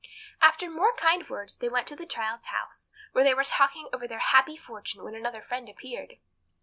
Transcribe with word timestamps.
After 0.41 0.67
more 0.67 0.95
kind 0.95 1.29
words 1.29 1.57
they 1.57 1.69
went 1.69 1.85
to 1.89 1.95
the 1.95 2.07
child's 2.07 2.47
house, 2.47 2.89
where 3.11 3.23
they 3.23 3.35
were 3.35 3.43
talking 3.43 3.87
over 3.93 4.07
their 4.07 4.17
happy 4.17 4.57
fortune 4.57 5.03
when 5.03 5.13
another 5.13 5.43
friend 5.43 5.69
appeared. 5.69 6.17